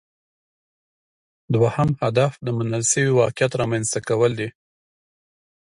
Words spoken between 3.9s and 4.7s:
کول دي